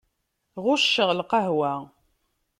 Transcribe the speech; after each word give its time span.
Ɣucceɣ 0.63 1.09
lqahwa. 1.19 1.73